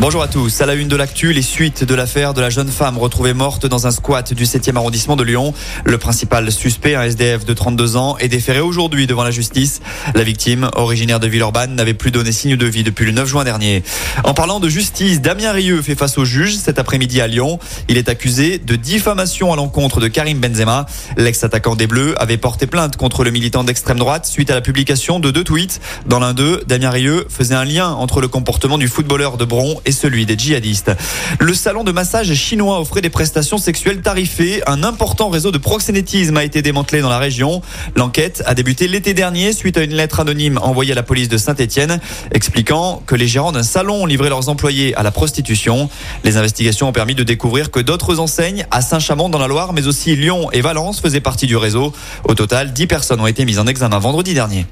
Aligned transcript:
Bonjour 0.00 0.22
à 0.22 0.28
tous. 0.28 0.60
À 0.60 0.66
la 0.66 0.74
une 0.74 0.88
de 0.88 0.96
l'actu, 0.96 1.32
les 1.32 1.40
suites 1.40 1.84
de 1.84 1.94
l'affaire 1.94 2.34
de 2.34 2.40
la 2.40 2.50
jeune 2.50 2.68
femme 2.68 2.98
retrouvée 2.98 3.32
morte 3.32 3.64
dans 3.64 3.86
un 3.86 3.92
squat 3.92 4.34
du 4.34 4.44
7e 4.44 4.74
arrondissement 4.76 5.14
de 5.14 5.22
Lyon. 5.22 5.54
Le 5.84 5.98
principal 5.98 6.50
suspect, 6.50 6.96
un 6.96 7.04
SDF 7.04 7.44
de 7.44 7.54
32 7.54 7.94
ans, 7.94 8.18
est 8.18 8.26
déféré 8.26 8.58
aujourd'hui 8.58 9.06
devant 9.06 9.22
la 9.22 9.30
justice. 9.30 9.80
La 10.16 10.24
victime, 10.24 10.68
originaire 10.74 11.20
de 11.20 11.28
Villeurbanne, 11.28 11.76
n'avait 11.76 11.94
plus 11.94 12.10
donné 12.10 12.32
signe 12.32 12.56
de 12.56 12.66
vie 12.66 12.82
depuis 12.82 13.06
le 13.06 13.12
9 13.12 13.28
juin 13.28 13.44
dernier. 13.44 13.84
En 14.24 14.34
parlant 14.34 14.58
de 14.58 14.68
justice, 14.68 15.20
Damien 15.20 15.52
Rieu 15.52 15.80
fait 15.80 15.94
face 15.94 16.18
au 16.18 16.24
juge 16.24 16.56
cet 16.56 16.80
après-midi 16.80 17.20
à 17.20 17.28
Lyon. 17.28 17.60
Il 17.88 17.96
est 17.96 18.08
accusé 18.08 18.58
de 18.58 18.74
diffamation 18.74 19.52
à 19.52 19.56
l'encontre 19.56 20.00
de 20.00 20.08
Karim 20.08 20.40
Benzema. 20.40 20.86
L'ex-attaquant 21.16 21.76
des 21.76 21.86
Bleus 21.86 22.20
avait 22.20 22.36
porté 22.36 22.66
plainte 22.66 22.96
contre 22.96 23.22
le 23.22 23.30
militant 23.30 23.62
d'extrême 23.62 24.00
droite 24.00 24.26
suite 24.26 24.50
à 24.50 24.54
la 24.54 24.60
publication 24.60 25.20
de 25.20 25.30
deux 25.30 25.44
tweets. 25.44 25.80
Dans 26.06 26.18
l'un 26.18 26.34
d'eux, 26.34 26.64
Damien 26.66 26.90
Rieu 26.90 27.26
faisait 27.30 27.54
un 27.54 27.64
lien 27.64 27.90
entre 27.90 28.20
le 28.20 28.26
comportement 28.26 28.76
du 28.76 28.88
footballeur 28.88 29.36
de 29.36 29.44
Bron 29.44 29.80
et 29.84 29.92
celui 29.92 30.26
des 30.26 30.36
djihadistes. 30.36 30.92
Le 31.40 31.54
salon 31.54 31.84
de 31.84 31.92
massage 31.92 32.32
chinois 32.34 32.80
offrait 32.80 33.00
des 33.00 33.10
prestations 33.10 33.58
sexuelles 33.58 34.00
tarifées. 34.00 34.62
Un 34.66 34.82
important 34.82 35.28
réseau 35.28 35.50
de 35.50 35.58
proxénétisme 35.58 36.36
a 36.36 36.44
été 36.44 36.62
démantelé 36.62 37.00
dans 37.00 37.08
la 37.08 37.18
région. 37.18 37.62
L'enquête 37.96 38.42
a 38.46 38.54
débuté 38.54 38.88
l'été 38.88 39.14
dernier 39.14 39.52
suite 39.52 39.76
à 39.76 39.82
une 39.82 39.94
lettre 39.94 40.20
anonyme 40.20 40.58
envoyée 40.62 40.92
à 40.92 40.94
la 40.94 41.02
police 41.02 41.28
de 41.28 41.36
Saint-Etienne 41.36 42.00
expliquant 42.32 43.02
que 43.06 43.14
les 43.14 43.26
gérants 43.26 43.52
d'un 43.52 43.62
salon 43.62 44.06
livraient 44.06 44.28
leurs 44.28 44.48
employés 44.48 44.94
à 44.96 45.02
la 45.02 45.10
prostitution. 45.10 45.88
Les 46.24 46.36
investigations 46.36 46.88
ont 46.88 46.92
permis 46.92 47.14
de 47.14 47.22
découvrir 47.22 47.70
que 47.70 47.80
d'autres 47.80 48.18
enseignes 48.18 48.66
à 48.70 48.82
Saint-Chamond 48.82 49.28
dans 49.28 49.38
la 49.38 49.48
Loire, 49.48 49.72
mais 49.72 49.86
aussi 49.86 50.16
Lyon 50.16 50.50
et 50.52 50.60
Valence 50.60 51.00
faisaient 51.00 51.20
partie 51.20 51.46
du 51.46 51.56
réseau. 51.56 51.92
Au 52.24 52.34
total, 52.34 52.72
10 52.72 52.86
personnes 52.86 53.20
ont 53.20 53.26
été 53.26 53.44
mises 53.44 53.58
en 53.58 53.66
examen 53.66 53.98
vendredi 53.98 54.34
dernier. 54.34 54.66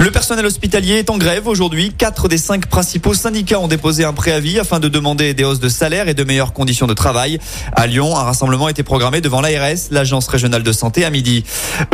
Le 0.00 0.12
personnel 0.12 0.46
hospitalier 0.46 0.94
est 0.94 1.10
en 1.10 1.18
grève 1.18 1.48
aujourd'hui. 1.48 1.92
Quatre 1.92 2.28
des 2.28 2.38
cinq 2.38 2.66
principaux 2.66 3.14
syndicats 3.14 3.58
ont 3.58 3.66
déposé 3.66 4.04
un 4.04 4.12
préavis 4.12 4.60
afin 4.60 4.78
de 4.78 4.86
demander 4.86 5.34
des 5.34 5.42
hausses 5.42 5.58
de 5.58 5.68
salaire 5.68 6.06
et 6.06 6.14
de 6.14 6.22
meilleures 6.22 6.52
conditions 6.52 6.86
de 6.86 6.94
travail. 6.94 7.40
À 7.74 7.88
Lyon, 7.88 8.16
un 8.16 8.22
rassemblement 8.22 8.68
été 8.68 8.84
programmé 8.84 9.20
devant 9.20 9.40
l'ARS, 9.40 9.90
l'agence 9.90 10.28
régionale 10.28 10.62
de 10.62 10.70
santé, 10.70 11.04
à 11.04 11.10
midi. 11.10 11.42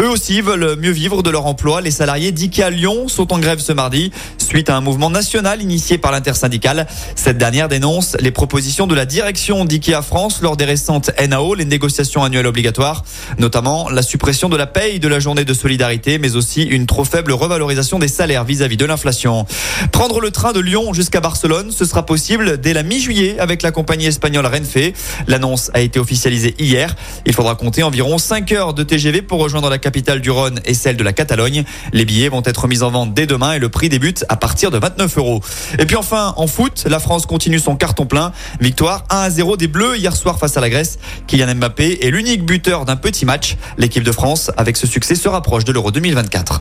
Eux 0.02 0.08
aussi 0.08 0.42
veulent 0.42 0.76
mieux 0.78 0.90
vivre 0.90 1.22
de 1.22 1.30
leur 1.30 1.46
emploi. 1.46 1.80
Les 1.80 1.90
salariés 1.90 2.30
d'IKEA 2.30 2.68
Lyon 2.68 3.08
sont 3.08 3.32
en 3.32 3.38
grève 3.38 3.60
ce 3.60 3.72
mardi 3.72 4.12
suite 4.38 4.68
à 4.68 4.76
un 4.76 4.82
mouvement 4.82 5.08
national 5.08 5.62
initié 5.62 5.96
par 5.96 6.12
l'intersyndicale. 6.12 6.86
Cette 7.16 7.38
dernière 7.38 7.68
dénonce 7.68 8.18
les 8.20 8.30
propositions 8.30 8.86
de 8.86 8.94
la 8.94 9.06
direction 9.06 9.64
d'IKEA 9.64 10.02
France 10.02 10.42
lors 10.42 10.58
des 10.58 10.66
récentes 10.66 11.10
NAO, 11.26 11.54
les 11.54 11.64
négociations 11.64 12.22
annuelles 12.22 12.46
obligatoires, 12.46 13.02
notamment 13.38 13.88
la 13.88 14.02
suppression 14.02 14.50
de 14.50 14.58
la 14.58 14.66
paye 14.66 15.00
de 15.00 15.08
la 15.08 15.20
journée 15.20 15.46
de 15.46 15.54
solidarité, 15.54 16.18
mais 16.18 16.36
aussi 16.36 16.62
une 16.62 16.84
trop 16.84 17.04
faible 17.04 17.32
revalorisation 17.32 17.93
des 17.98 18.08
salaires 18.08 18.44
vis-à-vis 18.44 18.76
de 18.76 18.84
l'inflation. 18.84 19.46
Prendre 19.92 20.20
le 20.20 20.30
train 20.30 20.52
de 20.52 20.60
Lyon 20.60 20.92
jusqu'à 20.92 21.20
Barcelone, 21.20 21.70
ce 21.70 21.84
sera 21.84 22.06
possible 22.06 22.58
dès 22.58 22.72
la 22.72 22.82
mi-juillet 22.82 23.38
avec 23.38 23.62
la 23.62 23.70
compagnie 23.70 24.06
espagnole 24.06 24.46
Renfe. 24.46 24.92
L'annonce 25.26 25.70
a 25.74 25.80
été 25.80 25.98
officialisée 25.98 26.54
hier. 26.58 26.94
Il 27.26 27.34
faudra 27.34 27.54
compter 27.54 27.82
environ 27.82 28.18
5 28.18 28.52
heures 28.52 28.74
de 28.74 28.82
TGV 28.82 29.22
pour 29.22 29.40
rejoindre 29.40 29.70
la 29.70 29.78
capitale 29.78 30.20
du 30.20 30.30
Rhône 30.30 30.60
et 30.64 30.74
celle 30.74 30.96
de 30.96 31.04
la 31.04 31.12
Catalogne. 31.12 31.64
Les 31.92 32.04
billets 32.04 32.28
vont 32.28 32.42
être 32.44 32.68
mis 32.68 32.82
en 32.82 32.90
vente 32.90 33.14
dès 33.14 33.26
demain 33.26 33.52
et 33.52 33.58
le 33.58 33.68
prix 33.68 33.88
débute 33.88 34.24
à 34.28 34.36
partir 34.36 34.70
de 34.70 34.78
29 34.78 35.18
euros. 35.18 35.40
Et 35.78 35.86
puis 35.86 35.96
enfin, 35.96 36.34
en 36.36 36.46
foot, 36.46 36.84
la 36.88 36.98
France 36.98 37.26
continue 37.26 37.58
son 37.58 37.76
carton 37.76 38.06
plein. 38.06 38.32
Victoire 38.60 39.04
1 39.10 39.16
à 39.16 39.30
0 39.30 39.56
des 39.56 39.68
Bleus 39.68 39.96
hier 39.96 40.14
soir 40.14 40.38
face 40.38 40.56
à 40.56 40.60
la 40.60 40.70
Grèce. 40.70 40.98
Kylian 41.26 41.54
Mbappé 41.54 42.06
est 42.06 42.10
l'unique 42.10 42.44
buteur 42.44 42.84
d'un 42.84 42.96
petit 42.96 43.24
match. 43.24 43.56
L'équipe 43.78 44.02
de 44.02 44.12
France, 44.12 44.50
avec 44.56 44.76
ce 44.76 44.86
succès, 44.86 45.14
se 45.14 45.28
rapproche 45.28 45.64
de 45.64 45.72
l'Euro 45.72 45.90
2024. 45.90 46.60